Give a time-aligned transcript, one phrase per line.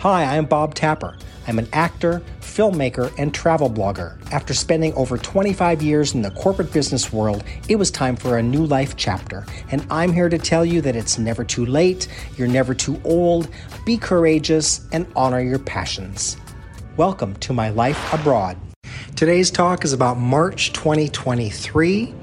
[0.00, 1.16] Hi, I'm Bob Tapper.
[1.46, 4.18] I'm an actor, filmmaker, and travel blogger.
[4.30, 8.42] After spending over 25 years in the corporate business world, it was time for a
[8.42, 9.46] new life chapter.
[9.70, 13.48] And I'm here to tell you that it's never too late, you're never too old,
[13.86, 16.36] be courageous, and honor your passions.
[16.98, 18.58] Welcome to my life abroad.
[19.16, 22.14] Today's talk is about March 2023.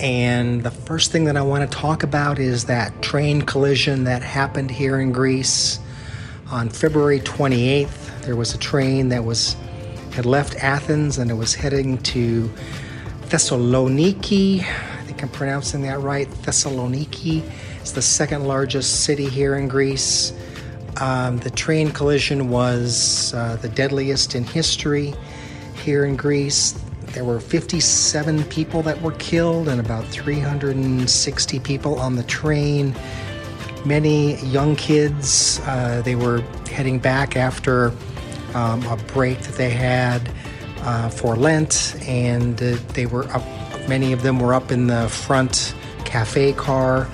[0.00, 4.22] And the first thing that I want to talk about is that train collision that
[4.22, 5.78] happened here in Greece
[6.50, 8.22] on February 28th.
[8.22, 9.56] There was a train that was
[10.12, 12.50] had left Athens and it was heading to
[13.28, 14.62] Thessaloniki.
[14.62, 16.28] I think I'm pronouncing that right.
[16.28, 17.42] Thessaloniki.
[17.80, 20.32] It's the second largest city here in Greece.
[21.00, 25.14] Um, the train collision was uh, the deadliest in history
[25.84, 26.72] here in Greece.
[27.08, 32.94] There were 57 people that were killed and about 360 people on the train.
[33.86, 37.92] Many young kids, uh, they were heading back after
[38.52, 40.28] um, a break that they had
[40.80, 43.44] uh, for Lent, and uh, they were up.
[43.88, 45.72] Many of them were up in the front
[46.04, 47.08] cafe car.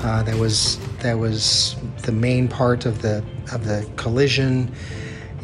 [0.00, 4.72] Uh, that was that was the main part of the of the collision,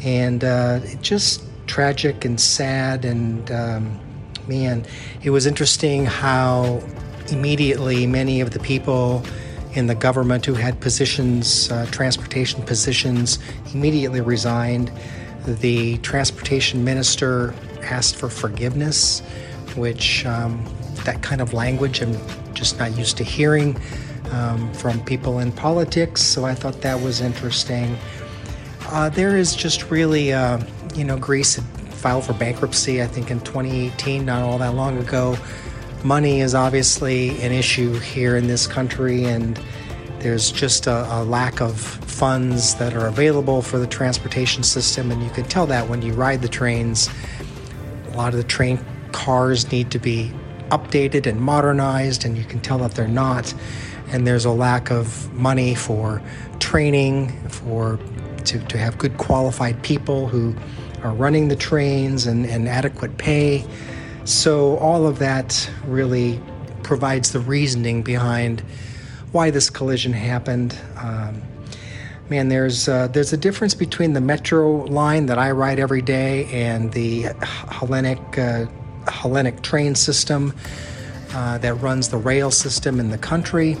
[0.01, 3.05] and uh, just tragic and sad.
[3.05, 3.99] And um,
[4.47, 4.83] man,
[5.21, 6.81] it was interesting how
[7.27, 9.23] immediately many of the people
[9.73, 13.39] in the government who had positions, uh, transportation positions,
[13.73, 14.91] immediately resigned.
[15.45, 19.21] The transportation minister asked for forgiveness,
[19.75, 20.63] which um,
[21.05, 22.17] that kind of language I'm
[22.53, 23.79] just not used to hearing
[24.31, 26.21] um, from people in politics.
[26.21, 27.97] So I thought that was interesting.
[28.87, 30.59] Uh, there is just really, uh,
[30.95, 31.59] you know, Greece
[31.91, 35.37] filed for bankruptcy, I think, in 2018, not all that long ago.
[36.03, 39.59] Money is obviously an issue here in this country, and
[40.19, 45.21] there's just a, a, lack of funds that are available for the transportation system, and
[45.23, 47.07] you can tell that when you ride the trains.
[48.07, 50.31] A lot of the train cars need to be
[50.69, 53.53] updated and modernized, and you can tell that they're not.
[54.07, 56.21] And there's a lack of money for
[56.59, 57.99] training, for
[58.45, 60.55] to, to have good qualified people who
[61.03, 63.65] are running the trains and, and adequate pay.
[64.23, 66.39] So, all of that really
[66.83, 68.61] provides the reasoning behind
[69.31, 70.77] why this collision happened.
[70.97, 71.41] Um,
[72.29, 76.45] man, there's uh, there's a difference between the metro line that I ride every day
[76.45, 77.23] and the
[77.69, 78.65] Hellenic uh,
[79.07, 80.53] Hellenic train system
[81.33, 83.75] uh, that runs the rail system in the country.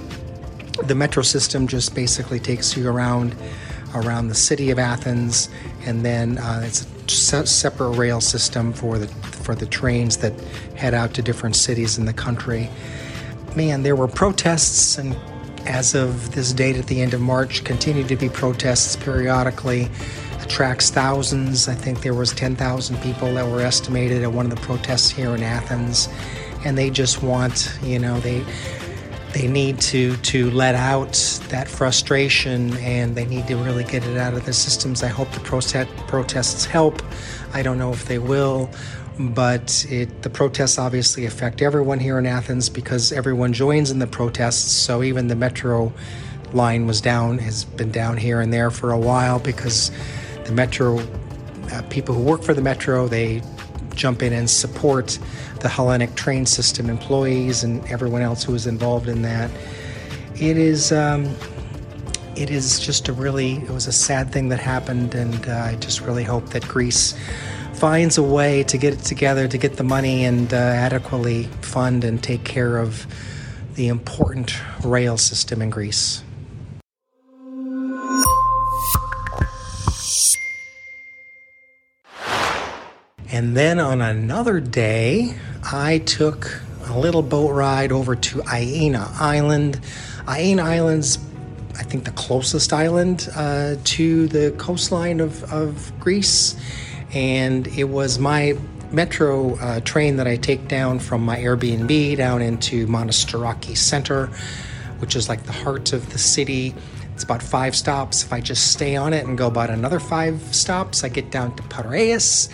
[0.83, 3.35] The metro system just basically takes you around
[3.93, 5.49] around the city of Athens,
[5.85, 10.33] and then uh, it's a separate rail system for the for the trains that
[10.75, 12.69] head out to different cities in the country.
[13.55, 15.15] Man, there were protests and
[15.65, 19.89] as of this date at the end of March, continue to be protests periodically.
[20.41, 21.67] Attracts thousands.
[21.67, 25.35] I think there was 10,000 people that were estimated at one of the protests here
[25.35, 26.09] in Athens,
[26.65, 28.43] and they just want, you know, they
[29.33, 31.13] they need to to let out
[31.49, 35.03] that frustration and they need to really get it out of the systems.
[35.03, 37.01] I hope the protest protests help.
[37.53, 38.69] I don't know if they will
[39.19, 44.07] but it, the protests obviously affect everyone here in Athens because everyone joins in the
[44.07, 44.71] protests.
[44.71, 45.93] So even the metro
[46.53, 49.91] line was down, has been down here and there for a while because
[50.45, 50.99] the metro
[51.71, 53.41] uh, people who work for the metro they
[53.95, 55.19] jump in and support
[55.59, 59.51] the Hellenic train system employees and everyone else who was involved in that.
[60.35, 60.91] It is.
[60.91, 61.35] Um,
[62.35, 65.75] it is just a really, it was a sad thing that happened, and uh, I
[65.75, 67.13] just really hope that Greece
[67.73, 72.03] finds a way to get it together, to get the money and uh, adequately fund
[72.03, 73.05] and take care of
[73.75, 76.23] the important rail system in Greece.
[83.31, 89.79] And then on another day, I took a little boat ride over to Aegina Island.
[90.27, 91.17] Aegina Island's,
[91.77, 96.55] I think, the closest island uh, to the coastline of, of Greece
[97.13, 98.57] and it was my
[98.91, 104.27] metro uh, train that I take down from my Airbnb down into Monastiraki Center,
[104.99, 106.73] which is like the heart of the city.
[107.13, 108.23] It's about five stops.
[108.23, 111.55] If I just stay on it and go about another five stops, I get down
[111.55, 112.49] to Piraeus.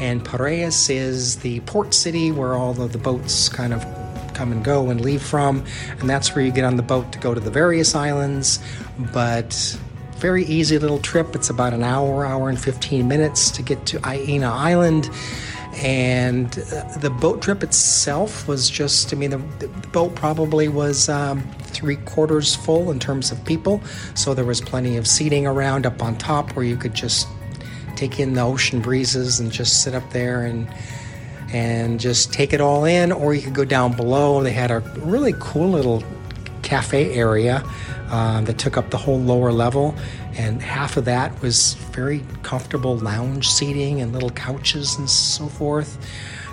[0.00, 3.84] And Piraeus is the port city where all of the boats kind of
[4.32, 5.62] come and go and leave from.
[5.98, 8.58] And that's where you get on the boat to go to the various islands.
[9.12, 9.78] But
[10.16, 11.34] very easy little trip.
[11.34, 15.10] It's about an hour, hour and 15 minutes to get to Aegina Island.
[15.76, 21.08] And uh, the boat trip itself was just, I mean, the, the boat probably was
[21.08, 23.80] um, three quarters full in terms of people.
[24.14, 27.28] So there was plenty of seating around up on top where you could just
[28.00, 30.66] take in the ocean breezes and just sit up there and
[31.52, 34.42] and just take it all in, or you could go down below.
[34.42, 36.02] They had a really cool little
[36.62, 37.64] cafe area
[38.08, 39.94] um, that took up the whole lower level,
[40.34, 45.98] and half of that was very comfortable lounge seating and little couches and so forth.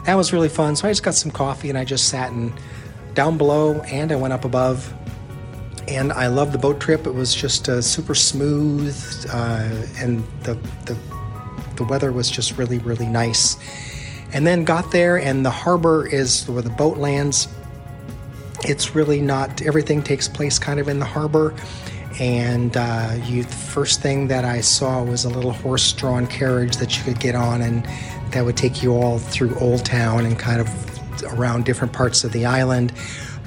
[0.06, 0.76] That was really fun.
[0.76, 2.52] So I just got some coffee and I just sat in
[3.14, 4.94] down below and I went up above.
[5.88, 7.08] And I loved the boat trip.
[7.08, 8.98] It was just uh, super smooth,
[9.32, 9.70] uh,
[10.02, 10.56] and the,
[10.86, 10.98] the
[11.78, 13.58] the weather was just really really nice.
[14.34, 17.48] And then got there, and the harbor is where the boat lands.
[18.64, 21.56] It's really not everything takes place kind of in the harbor
[22.20, 26.98] and uh, you the first thing that I saw was a little horse-drawn carriage that
[26.98, 27.88] you could get on, and
[28.32, 32.32] that would take you all through Old Town and kind of around different parts of
[32.32, 32.94] the island.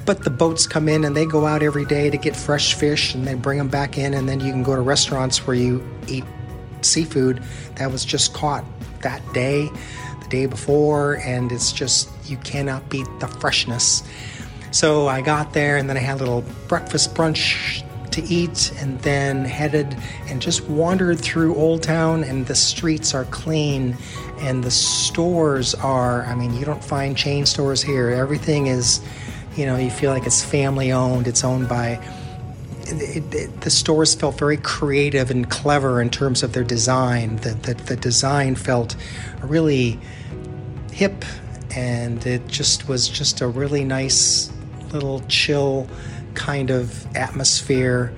[0.05, 3.13] But the boats come in and they go out every day to get fresh fish,
[3.13, 5.85] and they bring them back in, and then you can go to restaurants where you
[6.07, 6.23] eat
[6.85, 7.41] seafood
[7.75, 8.65] that was just caught
[9.01, 9.69] that day,
[10.21, 14.03] the day before, and it's just you cannot beat the freshness.
[14.71, 18.99] So I got there, and then I had a little breakfast brunch to eat and
[18.99, 19.97] then headed
[20.27, 23.97] and just wandered through Old Town and the streets are clean
[24.39, 29.01] and the stores are I mean you don't find chain stores here everything is
[29.55, 32.03] you know you feel like it's family owned it's owned by
[32.99, 37.51] it, it, the stores felt very creative and clever in terms of their design the,
[37.51, 38.95] the, the design felt
[39.43, 39.99] really
[40.91, 41.23] hip
[41.75, 44.51] and it just was just a really nice
[44.91, 45.87] little chill
[46.33, 48.13] kind of atmosphere.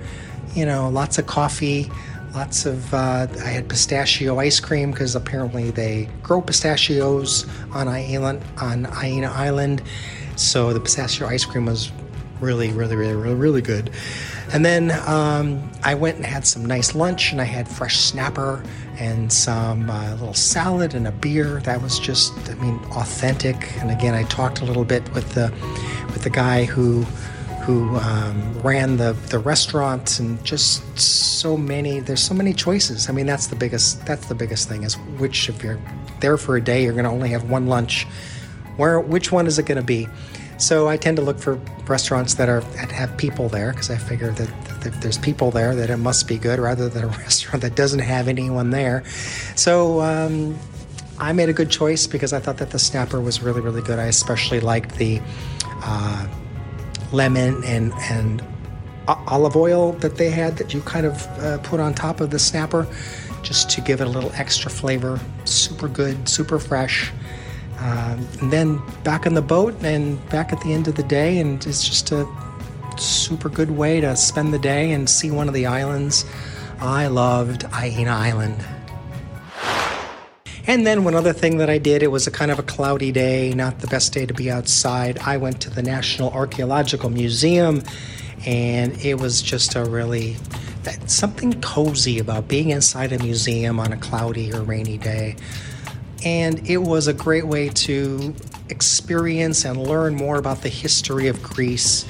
[0.54, 1.90] You know, lots of coffee,
[2.34, 2.92] lots of.
[2.92, 9.30] Uh, I had pistachio ice cream because apparently they grow pistachios on Island on Aegina
[9.30, 9.82] Island,
[10.36, 11.90] so the pistachio ice cream was
[12.40, 13.90] really, really, really, really, really good.
[14.52, 18.62] And then um, I went and had some nice lunch, and I had fresh snapper
[18.98, 21.60] and some uh, little salad and a beer.
[21.60, 23.72] That was just, I mean, authentic.
[23.80, 25.52] And again, I talked a little bit with the
[26.12, 27.04] with the guy who
[27.64, 33.12] who um, ran the, the restaurant and just so many there's so many choices i
[33.12, 35.80] mean that's the biggest that's the biggest thing is which if you're
[36.20, 38.06] there for a day you're going to only have one lunch
[38.76, 40.06] where which one is it going to be
[40.58, 41.54] so i tend to look for
[41.86, 44.50] restaurants that are that have people there because i figure that,
[44.86, 48.00] if there's people there that it must be good rather than a restaurant that doesn't
[48.00, 49.02] have anyone there
[49.56, 50.58] so um,
[51.18, 53.98] i made a good choice because i thought that the snapper was really really good
[53.98, 55.20] i especially liked the
[55.82, 56.26] uh,
[57.12, 58.44] lemon and and
[59.06, 62.38] olive oil that they had that you kind of uh, put on top of the
[62.38, 62.86] snapper
[63.44, 65.20] just to give it a little extra flavor.
[65.44, 67.12] Super good, super fresh.
[67.84, 71.38] Um, and then back on the boat and back at the end of the day,
[71.38, 72.26] and it's just a
[72.96, 76.24] super good way to spend the day and see one of the islands.
[76.80, 78.64] I loved Aegina Island.
[80.66, 83.12] And then one other thing that I did, it was a kind of a cloudy
[83.12, 85.18] day, not the best day to be outside.
[85.18, 87.82] I went to the National Archaeological Museum,
[88.46, 90.36] and it was just a really
[91.06, 95.36] something cozy about being inside a museum on a cloudy or rainy day.
[96.24, 98.34] And it was a great way to
[98.70, 102.06] experience and learn more about the history of Greece.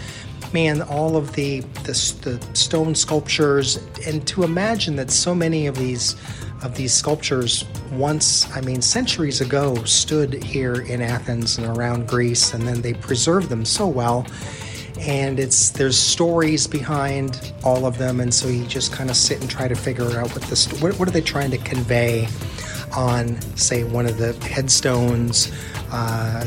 [0.53, 5.77] Man, all of the, the, the stone sculptures, and to imagine that so many of
[5.77, 6.15] these
[6.63, 12.55] of these sculptures once, I mean, centuries ago, stood here in Athens and around Greece,
[12.55, 14.27] and then they preserved them so well.
[15.01, 19.41] And it's there's stories behind all of them, and so you just kind of sit
[19.41, 22.29] and try to figure out what this what, what are they trying to convey
[22.97, 25.53] on, say, one of the headstones,
[25.91, 26.45] uh,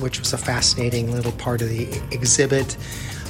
[0.00, 2.76] which was a fascinating little part of the exhibit.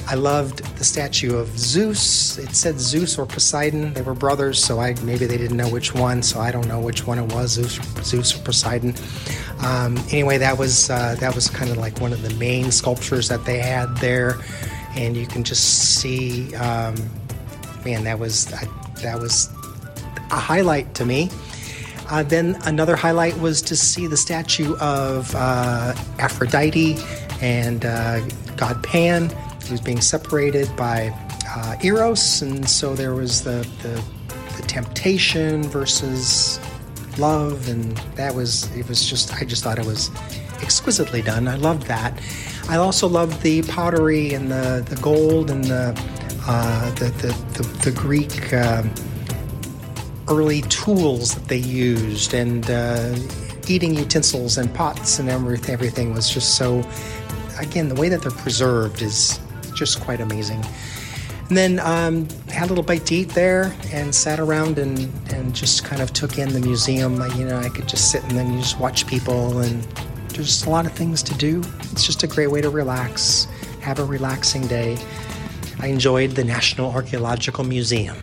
[0.07, 2.39] I loved the statue of Zeus.
[2.39, 3.93] It said Zeus or Poseidon.
[3.93, 6.23] They were brothers, so I maybe they didn't know which one.
[6.23, 8.95] So I don't know which one it was, Zeus, Zeus or Poseidon.
[9.63, 13.27] Um, anyway, that was uh, that was kind of like one of the main sculptures
[13.27, 14.39] that they had there,
[14.95, 16.95] and you can just see, um,
[17.85, 18.45] man, that was
[19.03, 19.47] that was
[20.31, 21.29] a highlight to me.
[22.09, 26.97] Uh, then another highlight was to see the statue of uh, Aphrodite
[27.41, 28.19] and uh,
[28.57, 29.29] God Pan
[29.69, 31.13] he was being separated by
[31.47, 34.03] uh, Eros, and so there was the, the,
[34.57, 36.59] the temptation versus
[37.19, 40.09] love, and that was it was just I just thought it was
[40.63, 41.47] exquisitely done.
[41.47, 42.19] I loved that.
[42.67, 45.99] I also loved the pottery and the, the gold and the
[46.47, 48.91] uh, the, the, the, the Greek um,
[50.29, 53.15] early tools that they used, and uh,
[53.67, 56.83] eating utensils and pots and everything, was just so,
[57.59, 59.39] again, the way that they're preserved is
[59.73, 60.63] just quite amazing.
[61.49, 65.55] And then um, had a little bite to eat there and sat around and, and
[65.55, 67.13] just kind of took in the museum.
[67.35, 69.81] You know, I could just sit and then you just watch people and
[70.29, 71.63] there's just a lot of things to do.
[71.91, 73.47] It's just a great way to relax,
[73.81, 74.99] have a relaxing day.
[75.79, 78.17] I enjoyed the National Archaeological Museum.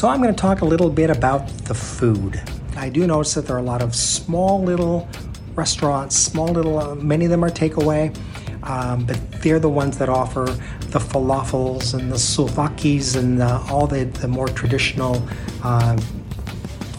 [0.00, 2.40] So I'm going to talk a little bit about the food.
[2.74, 5.06] I do notice that there are a lot of small little
[5.54, 8.16] restaurants, small little, uh, many of them are takeaway,
[8.62, 10.46] um, but they're the ones that offer
[10.86, 15.22] the falafels and the souvlakis and the, all the, the more traditional
[15.62, 15.98] uh,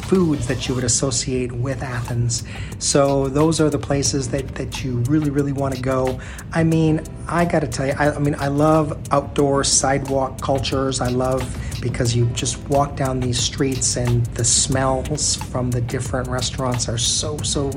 [0.03, 2.43] foods that you would associate with Athens.
[2.77, 6.19] So those are the places that, that you really, really want to go.
[6.53, 11.01] I mean, I got to tell you, I, I mean, I love outdoor sidewalk cultures.
[11.01, 11.41] I love
[11.81, 16.97] because you just walk down these streets and the smells from the different restaurants are
[16.97, 17.69] so, so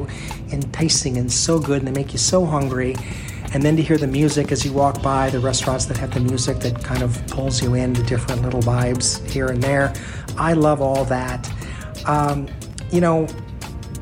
[0.52, 2.94] enticing and so good and they make you so hungry.
[3.52, 6.20] And then to hear the music as you walk by, the restaurants that have the
[6.20, 9.92] music that kind of pulls you into different little vibes here and there.
[10.37, 11.50] I love all that.
[12.06, 12.49] Um,
[12.90, 13.28] you know,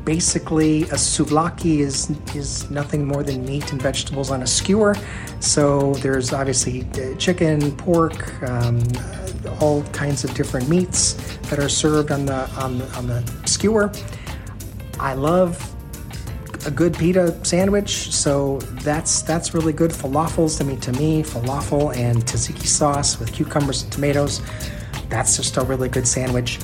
[0.05, 4.95] basically a souvlaki is is nothing more than meat and vegetables on a skewer.
[5.39, 8.79] So there's obviously uh, chicken, pork, um,
[9.59, 11.13] all kinds of different meats
[11.49, 13.91] that are served on the on the, on the skewer.
[14.99, 15.69] I love
[16.65, 19.91] a good pita sandwich, so that's that's really good.
[19.91, 24.41] Falafels, I mean, to me, falafel and tzatziki sauce with cucumbers and tomatoes,
[25.09, 26.59] that's just a really good sandwich.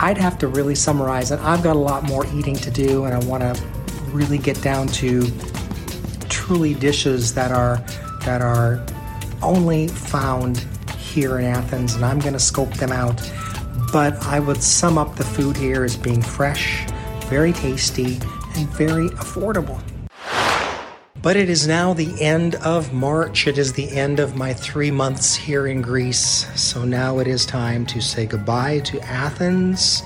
[0.00, 1.40] I'd have to really summarize it.
[1.40, 3.62] I've got a lot more eating to do, and I want to
[4.08, 5.26] really get down to
[6.28, 7.78] truly dishes that are
[8.24, 8.84] that are
[9.42, 10.66] only found
[11.14, 13.22] here in Athens, and I'm going to scope them out.
[13.92, 16.84] But I would sum up the food here as being fresh,
[17.26, 18.18] very tasty,
[18.56, 19.80] and very affordable.
[21.22, 23.46] But it is now the end of March.
[23.46, 26.46] It is the end of my three months here in Greece.
[26.60, 30.02] So now it is time to say goodbye to Athens.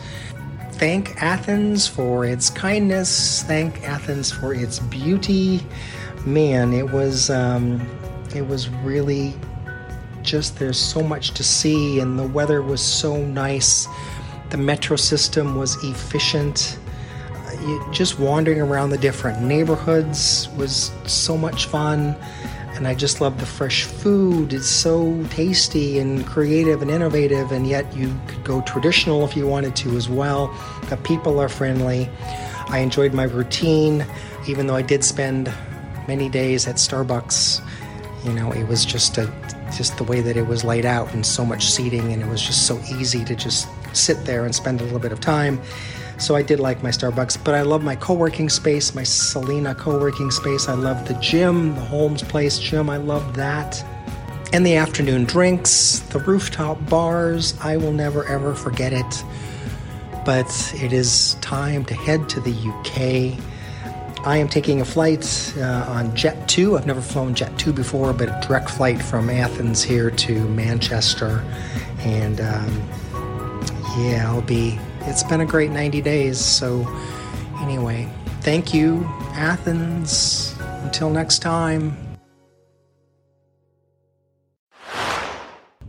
[0.72, 3.42] Thank Athens for its kindness.
[3.42, 5.66] Thank Athens for its beauty.
[6.24, 7.80] Man, it was um,
[8.34, 9.34] it was really
[10.28, 13.88] just there's so much to see, and the weather was so nice.
[14.50, 16.78] The metro system was efficient
[17.32, 22.14] uh, just wandering around the different neighborhoods was so much fun.
[22.74, 24.52] And I just love the fresh food.
[24.52, 29.48] It's so tasty and creative and innovative, and yet you could go traditional if you
[29.48, 30.54] wanted to as well.
[30.88, 32.08] The people are friendly.
[32.68, 34.06] I enjoyed my routine,
[34.46, 35.52] even though I did spend
[36.06, 37.62] many days at Starbucks.
[38.28, 39.32] You know, it was just a
[39.74, 42.42] just the way that it was laid out and so much seating, and it was
[42.42, 45.60] just so easy to just sit there and spend a little bit of time.
[46.18, 49.74] So I did like my Starbucks, but I love my co working space, my Selina
[49.74, 50.68] co working space.
[50.68, 52.90] I love the gym, the Holmes Place gym.
[52.90, 53.82] I love that.
[54.52, 57.54] And the afternoon drinks, the rooftop bars.
[57.60, 59.24] I will never ever forget it.
[60.24, 63.57] But it is time to head to the UK.
[64.24, 66.76] I am taking a flight uh, on Jet 2.
[66.76, 71.44] I've never flown Jet 2 before, but a direct flight from Athens here to Manchester.
[72.00, 72.88] And um,
[73.98, 76.38] yeah, I'll be it's been a great 90 days.
[76.38, 76.86] So,
[77.60, 78.08] anyway,
[78.42, 80.54] thank you, Athens.
[80.82, 81.96] Until next time.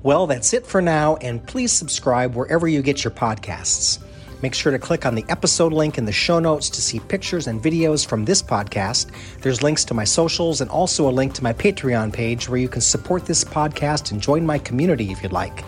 [0.02, 4.02] Well, that's it for now, and please subscribe wherever you get your podcasts.
[4.42, 7.48] Make sure to click on the episode link in the show notes to see pictures
[7.48, 9.12] and videos from this podcast.
[9.42, 12.70] There's links to my socials and also a link to my Patreon page where you
[12.70, 15.64] can support this podcast and join my community if you'd like.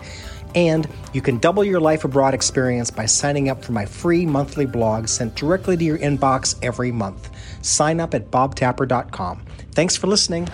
[0.54, 4.66] And you can double your life abroad experience by signing up for my free monthly
[4.66, 7.30] blog sent directly to your inbox every month.
[7.62, 9.42] Sign up at bobtapper.com.
[9.72, 10.48] Thanks for listening.